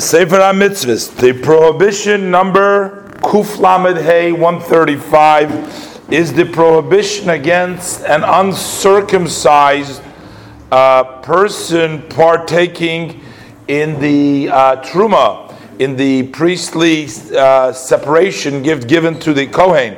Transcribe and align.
Sefer 0.00 0.36
HaMitzvahs, 0.36 1.16
the 1.16 1.32
prohibition 1.32 2.30
number 2.30 3.10
Kuf 3.16 3.58
Lamed 3.58 3.98
Hey 3.98 4.30
135 4.30 6.12
is 6.12 6.32
the 6.32 6.44
prohibition 6.44 7.30
against 7.30 8.04
an 8.04 8.22
uncircumcised 8.22 10.00
uh, 10.70 11.02
person 11.22 12.02
partaking 12.10 13.20
in 13.66 13.98
the 13.98 14.48
uh, 14.50 14.80
truma, 14.84 15.52
in 15.80 15.96
the 15.96 16.28
priestly 16.28 17.08
uh, 17.36 17.72
separation 17.72 18.62
gift 18.62 18.86
given 18.86 19.18
to 19.18 19.34
the 19.34 19.48
Kohen. 19.48 19.96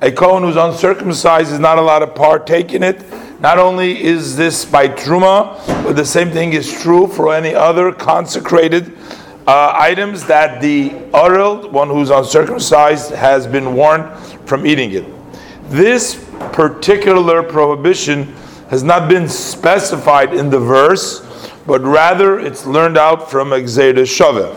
A 0.00 0.12
Kohen 0.12 0.44
who's 0.44 0.54
uncircumcised 0.54 1.50
is 1.50 1.58
not 1.58 1.76
allowed 1.76 1.98
to 1.98 2.06
partake 2.06 2.72
in 2.72 2.84
it. 2.84 3.04
Not 3.40 3.58
only 3.58 4.00
is 4.00 4.36
this 4.36 4.64
by 4.64 4.86
truma, 4.86 5.58
but 5.82 5.96
the 5.96 6.06
same 6.06 6.30
thing 6.30 6.52
is 6.52 6.72
true 6.80 7.08
for 7.08 7.34
any 7.34 7.52
other 7.52 7.90
consecrated 7.90 8.96
uh, 9.50 9.74
items 9.76 10.24
that 10.26 10.60
the 10.60 10.92
orel, 11.12 11.68
one 11.70 11.88
who's 11.88 12.10
uncircumcised, 12.10 13.10
has 13.10 13.48
been 13.48 13.74
warned 13.74 14.08
from 14.46 14.64
eating 14.64 14.92
it. 14.92 15.04
This 15.68 16.24
particular 16.52 17.42
prohibition 17.42 18.26
has 18.68 18.84
not 18.84 19.08
been 19.08 19.28
specified 19.28 20.32
in 20.34 20.50
the 20.50 20.60
verse, 20.60 21.26
but 21.66 21.80
rather 21.80 22.38
it's 22.38 22.64
learned 22.64 22.96
out 22.96 23.28
from 23.28 23.50
Exeda 23.50 24.04
Shaveh. 24.06 24.54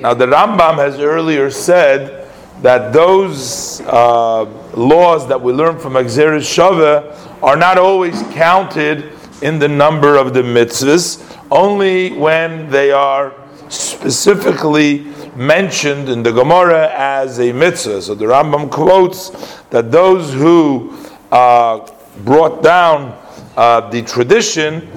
Now, 0.00 0.14
the 0.14 0.24
Rambam 0.24 0.76
has 0.76 0.98
earlier 0.98 1.50
said 1.50 2.26
that 2.62 2.94
those 2.94 3.82
uh, 3.82 4.44
laws 4.74 5.28
that 5.28 5.38
we 5.38 5.52
learn 5.52 5.78
from 5.78 5.92
Exeda 5.92 6.40
Shaveh 6.40 7.42
are 7.42 7.56
not 7.56 7.76
always 7.76 8.22
counted 8.32 9.12
in 9.42 9.58
the 9.58 9.68
number 9.68 10.16
of 10.16 10.32
the 10.32 10.40
mitzvahs, 10.40 11.38
only 11.50 12.12
when 12.12 12.70
they 12.70 12.90
are 12.90 13.34
specifically 14.00 15.04
mentioned 15.36 16.08
in 16.08 16.22
the 16.22 16.32
Gemara 16.32 16.90
as 16.94 17.38
a 17.38 17.52
mitzvah. 17.52 18.00
So 18.00 18.14
the 18.14 18.24
Rambam 18.24 18.70
quotes 18.70 19.28
that 19.68 19.92
those 19.92 20.32
who 20.32 20.96
uh, 21.30 21.86
brought 22.24 22.62
down 22.62 23.16
uh, 23.56 23.90
the 23.90 24.00
tradition 24.02 24.88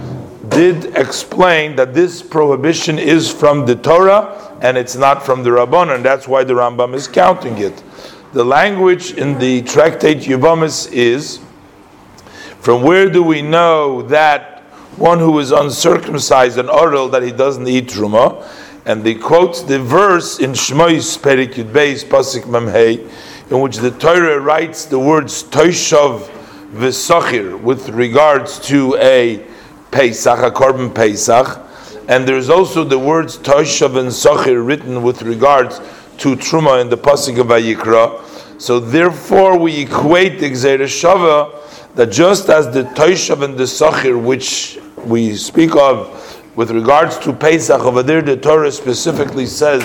did 0.47 0.95
explain 0.95 1.75
that 1.75 1.94
this 1.94 2.22
prohibition 2.22 2.97
is 2.97 3.30
from 3.30 3.66
the 3.66 3.75
Torah 3.75 4.58
and 4.61 4.77
it's 4.77 4.95
not 4.95 5.25
from 5.25 5.44
the 5.44 5.49
Rabban, 5.49 5.94
and 5.94 6.05
that's 6.05 6.25
why 6.25 6.45
the 6.45 6.53
Rambam 6.53 6.94
is 6.94 7.05
counting 7.05 7.58
it. 7.58 7.83
The 8.31 8.45
language 8.45 9.11
in 9.11 9.38
the 9.38 9.64
tractate 9.64 10.20
Yevamis 10.20 10.89
is 10.94 11.42
from 12.59 12.83
where 12.83 13.09
do 13.09 13.22
we 13.22 13.42
know 13.42 14.02
that 14.03 14.61
one 14.95 15.20
who 15.20 15.38
is 15.39 15.52
uncircumcised 15.52 16.58
and 16.58 16.70
orel 16.70 17.11
that 17.11 17.22
he 17.22 17.33
doesn't 17.33 17.67
eat 17.67 17.88
truma? 17.88 18.47
And 18.86 19.03
they 19.03 19.16
quote 19.16 19.67
the 19.67 19.80
verse 19.80 20.39
in 20.39 20.52
Shmois 20.52 21.17
Perik 21.17 21.53
Yud 21.53 21.72
Beis 21.72 22.03
Pasik 22.03 22.44
Memhei, 22.44 23.09
in 23.50 23.62
which 23.62 23.78
the 23.78 23.92
Torah 23.92 24.39
writes 24.39 24.86
the 24.86 25.00
words 25.00 25.44
Toishav 25.44 26.30
V'Sachir 26.73 27.61
with 27.61 27.89
regards 27.89 28.59
to 28.59 28.95
a 28.98 29.45
Pesach, 29.92 30.39
a 30.39 30.52
Korban 30.52 30.94
Pesach, 30.94 31.59
and 32.09 32.28
there's 32.28 32.50
also 32.50 32.84
the 32.84 33.00
words 33.00 33.38
Toishav 33.38 33.98
and 33.98 34.09
Sachir 34.09 34.66
written 34.66 35.02
with 35.02 35.22
regards 35.22 35.80
to 36.17 36.36
Truma 36.36 36.81
in 36.81 36.89
the 36.89 36.98
Pasik 36.98 37.39
of 37.39 37.48
Vayikra. 37.48 38.61
So 38.61 38.80
therefore, 38.80 39.58
we 39.58 39.84
equate 39.84 40.39
the 40.39 40.50
Shava 40.50 41.95
that 41.95 42.11
just 42.11 42.50
as 42.50 42.73
the 42.73 42.84
Toishav 42.84 43.44
and 43.44 43.58
the 43.58 43.64
Sachir, 43.64 44.22
which 44.22 44.80
we 45.06 45.36
speak 45.36 45.76
of 45.76 46.22
with 46.55 46.71
regards 46.71 47.17
to 47.19 47.33
Pesach 47.33 47.81
over 47.81 48.03
there, 48.03 48.21
the 48.21 48.37
Torah 48.37 48.71
specifically 48.71 49.45
says 49.45 49.81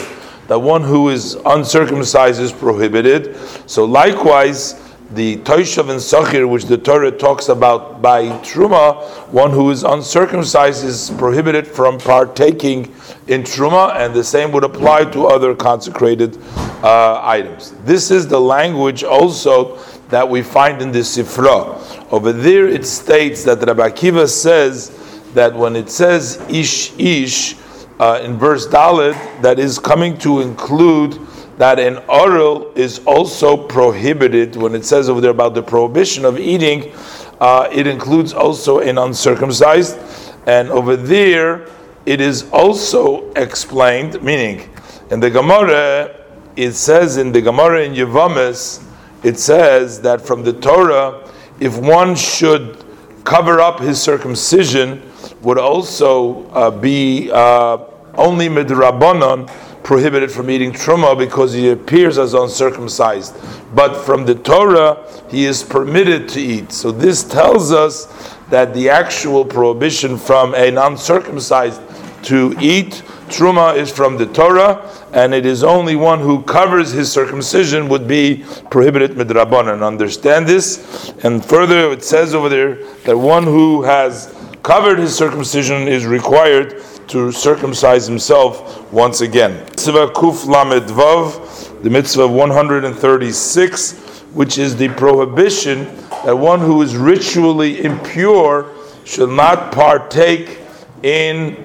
that 0.48 0.58
one 0.58 0.82
who 0.82 1.08
is 1.08 1.34
uncircumcised 1.46 2.40
is 2.40 2.52
prohibited. 2.52 3.36
So 3.66 3.84
likewise, 3.84 4.82
the 5.12 5.36
Toishav 5.38 5.88
and 5.88 5.98
Sachir, 5.98 6.46
which 6.48 6.66
the 6.66 6.76
Torah 6.76 7.10
talks 7.10 7.48
about 7.48 8.02
by 8.02 8.24
Truma, 8.40 9.02
one 9.32 9.50
who 9.50 9.70
is 9.70 9.82
uncircumcised 9.82 10.84
is 10.84 11.10
prohibited 11.16 11.66
from 11.66 11.98
partaking 11.98 12.94
in 13.26 13.42
Truma, 13.42 13.96
and 13.96 14.12
the 14.12 14.24
same 14.24 14.52
would 14.52 14.64
apply 14.64 15.04
to 15.06 15.26
other 15.26 15.54
consecrated 15.54 16.36
uh, 16.82 17.22
items. 17.24 17.72
This 17.84 18.10
is 18.10 18.28
the 18.28 18.40
language 18.40 19.02
also 19.02 19.78
that 20.08 20.28
we 20.28 20.42
find 20.42 20.82
in 20.82 20.92
the 20.92 21.00
Sifra. 21.00 22.12
Over 22.12 22.32
there 22.32 22.68
it 22.68 22.84
states 22.84 23.44
that 23.44 23.62
Rabbi 23.62 23.88
Akiva 23.88 24.28
says 24.28 25.07
that 25.34 25.54
when 25.54 25.76
it 25.76 25.90
says 25.90 26.40
ish 26.48 26.92
ish 26.98 27.56
uh, 27.98 28.20
in 28.22 28.38
verse 28.38 28.66
Dalit, 28.66 29.42
that 29.42 29.58
is 29.58 29.78
coming 29.78 30.16
to 30.18 30.40
include 30.40 31.18
that 31.58 31.80
an 31.80 31.96
orel 32.08 32.76
is 32.76 33.00
also 33.06 33.56
prohibited. 33.56 34.54
When 34.54 34.74
it 34.74 34.84
says 34.84 35.08
over 35.08 35.20
there 35.20 35.32
about 35.32 35.54
the 35.54 35.62
prohibition 35.62 36.24
of 36.24 36.38
eating, 36.38 36.92
uh, 37.40 37.68
it 37.72 37.86
includes 37.86 38.32
also 38.32 38.78
an 38.78 38.98
uncircumcised, 38.98 39.98
and 40.46 40.70
over 40.70 40.96
there 40.96 41.66
it 42.06 42.20
is 42.20 42.48
also 42.52 43.30
explained, 43.32 44.22
meaning 44.22 44.68
in 45.10 45.20
the 45.20 45.30
Gemara 45.30 46.14
it 46.56 46.72
says 46.72 47.18
in 47.18 47.30
the 47.30 47.40
Gemara 47.40 47.84
in 47.84 47.94
Yevamis, 47.94 48.84
it 49.22 49.38
says 49.38 50.00
that 50.00 50.20
from 50.20 50.42
the 50.42 50.52
Torah, 50.52 51.28
if 51.60 51.76
one 51.76 52.16
should 52.16 52.84
cover 53.22 53.60
up 53.60 53.78
his 53.78 54.02
circumcision 54.02 55.07
would 55.42 55.58
also 55.58 56.48
uh, 56.50 56.70
be 56.70 57.30
uh, 57.32 57.78
only 58.14 58.48
midrabanon 58.48 59.48
prohibited 59.84 60.30
from 60.30 60.50
eating 60.50 60.72
truma 60.72 61.16
because 61.16 61.52
he 61.52 61.70
appears 61.70 62.18
as 62.18 62.34
uncircumcised. 62.34 63.34
But 63.74 64.04
from 64.04 64.26
the 64.26 64.34
Torah, 64.34 65.06
he 65.30 65.46
is 65.46 65.62
permitted 65.62 66.28
to 66.30 66.40
eat. 66.40 66.72
So 66.72 66.90
this 66.90 67.24
tells 67.24 67.72
us 67.72 68.36
that 68.50 68.74
the 68.74 68.90
actual 68.90 69.44
prohibition 69.44 70.18
from 70.18 70.54
a 70.54 70.70
non-circumcised 70.70 71.80
to 72.24 72.54
eat 72.60 73.02
truma 73.28 73.76
is 73.76 73.90
from 73.90 74.16
the 74.18 74.26
Torah, 74.26 74.90
and 75.12 75.32
it 75.32 75.46
is 75.46 75.62
only 75.62 75.96
one 75.96 76.18
who 76.18 76.42
covers 76.42 76.90
his 76.90 77.10
circumcision 77.10 77.88
would 77.88 78.08
be 78.08 78.44
prohibited 78.70 79.12
midrabanan. 79.12 79.86
Understand 79.86 80.46
this, 80.46 81.12
and 81.22 81.44
further 81.44 81.92
it 81.92 82.02
says 82.02 82.34
over 82.34 82.48
there 82.48 82.84
that 83.04 83.16
one 83.16 83.44
who 83.44 83.82
has 83.82 84.34
covered 84.68 84.98
his 84.98 85.16
circumcision 85.16 85.88
is 85.88 86.04
required 86.04 86.84
to 87.06 87.32
circumcise 87.32 88.06
himself 88.06 88.92
once 88.92 89.22
again. 89.22 89.64
Mitzvah 89.70 90.08
Kuf 90.08 90.44
Lamed 90.44 90.90
Vav, 90.90 91.82
the 91.82 91.88
mitzvah 91.88 92.24
of 92.24 92.32
136, 92.32 93.98
which 94.34 94.58
is 94.58 94.76
the 94.76 94.90
prohibition 94.90 95.84
that 96.22 96.36
one 96.36 96.60
who 96.60 96.82
is 96.82 96.98
ritually 96.98 97.82
impure 97.82 98.70
should 99.06 99.30
not 99.30 99.72
partake 99.72 100.58
in 101.02 101.56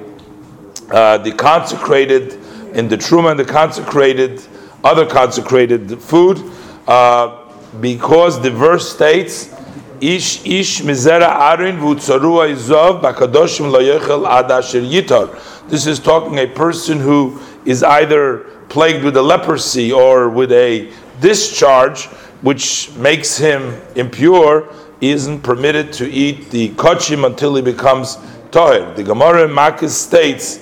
uh, 0.90 1.18
the 1.18 1.34
consecrated, 1.34 2.40
in 2.74 2.88
the 2.88 2.96
truma 2.96 3.32
and 3.32 3.40
the 3.42 3.44
consecrated, 3.44 4.42
other 4.82 5.06
consecrated 5.06 6.00
food, 6.02 6.42
uh, 6.88 7.52
because 7.82 8.42
the 8.42 8.50
verse 8.50 8.90
states 8.90 9.54
Ish 10.04 10.46
ish 10.46 10.82
mizera 10.82 11.30
arin 11.30 11.80
v'utzarua 11.80 12.52
izov 12.52 13.02
bakadoshim 13.02 13.72
loyechel 13.72 14.28
ad 14.28 14.52
asher 14.52 14.82
yitar. 14.82 15.30
This 15.70 15.88
is 15.88 15.98
talking 15.98 16.40
a 16.40 16.48
person 16.48 17.00
who 17.00 17.40
is 17.64 17.84
either 17.84 18.40
plagued 18.68 19.06
with 19.06 19.16
a 19.16 19.22
leprosy 19.22 19.94
or 19.94 20.28
with 20.28 20.52
a 20.52 20.92
discharge, 21.22 22.08
which 22.42 22.92
makes 22.98 23.38
him 23.38 23.80
impure, 23.96 24.68
isn't 25.00 25.40
permitted 25.40 25.94
to 25.94 26.12
eat 26.12 26.50
the 26.50 26.72
kochim 26.72 27.26
until 27.26 27.56
he 27.56 27.62
becomes 27.62 28.18
toher. 28.52 28.94
The 28.98 29.04
Gemara 29.04 29.46
in 29.46 29.52
Makis 29.52 29.92
states 29.92 30.60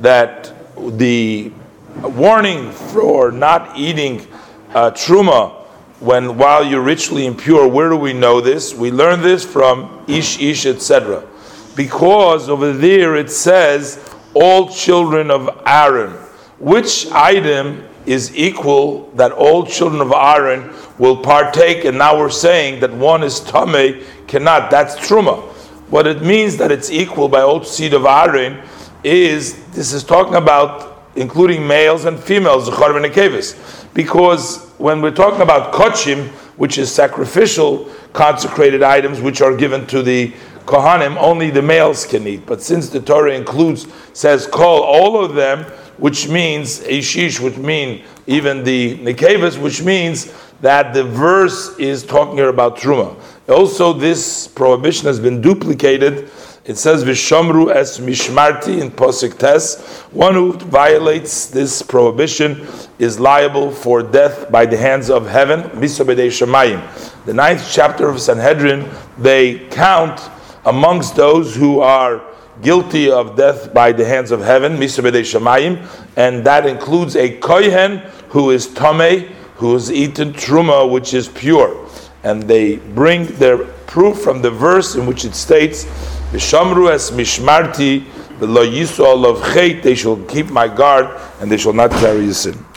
that 0.00 0.50
the 0.96 1.52
warning 1.96 2.72
for 2.72 3.32
not 3.32 3.76
eating 3.76 4.26
uh, 4.72 4.92
truma 4.92 5.57
when 6.00 6.36
while 6.36 6.64
you're 6.64 6.82
ritually 6.82 7.26
impure, 7.26 7.66
where 7.66 7.88
do 7.88 7.96
we 7.96 8.12
know 8.12 8.40
this? 8.40 8.74
We 8.74 8.90
learn 8.90 9.20
this 9.20 9.44
from 9.44 10.04
Ish 10.06 10.40
Ish, 10.40 10.66
etc. 10.66 11.26
Because 11.74 12.48
over 12.48 12.72
there 12.72 13.16
it 13.16 13.30
says, 13.30 13.98
all 14.34 14.68
children 14.68 15.30
of 15.30 15.62
Aaron. 15.66 16.12
Which 16.58 17.10
item 17.10 17.84
is 18.06 18.34
equal 18.36 19.10
that 19.12 19.32
all 19.32 19.66
children 19.66 20.00
of 20.00 20.12
Aaron 20.12 20.72
will 20.98 21.16
partake, 21.16 21.84
and 21.84 21.98
now 21.98 22.18
we're 22.18 22.30
saying 22.30 22.80
that 22.80 22.92
one 22.92 23.22
is 23.22 23.40
Tamei, 23.40 24.04
cannot. 24.26 24.70
That's 24.70 24.96
Truma. 24.96 25.42
What 25.90 26.06
it 26.06 26.22
means 26.22 26.56
that 26.58 26.70
it's 26.70 26.90
equal 26.90 27.28
by 27.28 27.40
all 27.40 27.62
seed 27.64 27.94
of 27.94 28.04
Aaron 28.04 28.62
is 29.04 29.64
this 29.70 29.92
is 29.92 30.04
talking 30.04 30.34
about 30.34 30.97
including 31.18 31.66
males 31.66 32.04
and 32.04 32.18
females, 32.18 32.66
the 32.66 32.72
Kharvanikavis. 32.72 33.94
because 33.94 34.66
when 34.78 35.02
we're 35.02 35.10
talking 35.10 35.42
about 35.42 35.72
kochim, 35.72 36.28
which 36.56 36.78
is 36.78 36.90
sacrificial 36.90 37.88
consecrated 38.12 38.82
items 38.82 39.20
which 39.20 39.40
are 39.40 39.56
given 39.56 39.86
to 39.86 40.02
the 40.02 40.32
kohanim, 40.66 41.16
only 41.16 41.50
the 41.50 41.62
males 41.62 42.04
can 42.04 42.26
eat. 42.26 42.44
But 42.46 42.62
since 42.62 42.88
the 42.88 43.00
Torah 43.00 43.34
includes, 43.34 43.86
says, 44.12 44.46
call 44.46 44.82
all 44.82 45.22
of 45.24 45.34
them, 45.34 45.64
which 45.98 46.28
means 46.28 46.80
Ishish, 46.80 47.40
which 47.40 47.56
mean 47.56 48.04
even 48.26 48.62
the 48.62 48.98
Nekevas, 48.98 49.60
which 49.60 49.82
means 49.82 50.32
that 50.60 50.92
the 50.92 51.04
verse 51.04 51.76
is 51.78 52.04
talking 52.04 52.36
here 52.36 52.48
about 52.48 52.76
Truma. 52.76 53.16
Also, 53.48 53.92
this 53.92 54.46
prohibition 54.48 55.06
has 55.06 55.18
been 55.18 55.40
duplicated. 55.40 56.30
It 56.68 56.76
says 56.76 57.02
Vishamru 57.02 57.74
es 57.74 57.98
mishmarti 57.98 58.82
in 58.82 58.90
Posik 58.90 59.38
Tes. 59.38 60.02
One 60.12 60.34
who 60.34 60.52
violates 60.52 61.46
this 61.46 61.80
prohibition 61.80 62.66
is 62.98 63.18
liable 63.18 63.70
for 63.70 64.02
death 64.02 64.52
by 64.52 64.66
the 64.66 64.76
hands 64.76 65.08
of 65.08 65.26
heaven. 65.26 65.62
Shemayim. 65.62 67.24
The 67.24 67.32
ninth 67.32 67.66
chapter 67.72 68.06
of 68.10 68.20
Sanhedrin, 68.20 68.86
they 69.16 69.66
count 69.70 70.20
amongst 70.66 71.16
those 71.16 71.56
who 71.56 71.80
are 71.80 72.20
guilty 72.60 73.10
of 73.10 73.34
death 73.34 73.72
by 73.72 73.90
the 73.92 74.04
hands 74.04 74.30
of 74.30 74.42
heaven, 74.42 74.76
Shemayim, 74.76 75.88
and 76.18 76.44
that 76.44 76.66
includes 76.66 77.16
a 77.16 77.38
kohen 77.38 78.00
who 78.28 78.50
is 78.50 78.68
tamei, 78.68 79.30
who 79.54 79.72
has 79.72 79.90
eaten 79.90 80.34
truma, 80.34 80.90
which 80.90 81.14
is 81.14 81.28
pure. 81.28 81.88
And 82.24 82.42
they 82.42 82.76
bring 82.76 83.24
their 83.38 83.56
proof 83.86 84.20
from 84.20 84.42
the 84.42 84.50
verse 84.50 84.96
in 84.96 85.06
which 85.06 85.24
it 85.24 85.34
states, 85.34 85.86
"Vishamru 86.32 86.90
es 86.90 87.10
mishmarti, 87.10 88.04
the 88.38 88.46
lo 88.46 88.64
yisol 88.64 89.24
of 89.24 89.40
chait, 89.54 89.82
they 89.82 89.94
shall 89.94 90.16
keep 90.28 90.50
my 90.50 90.68
guard, 90.68 91.08
and 91.40 91.50
they 91.50 91.56
shall 91.56 91.72
not 91.72 91.90
carry 91.90 92.28
a 92.28 92.34
sin." 92.34 92.58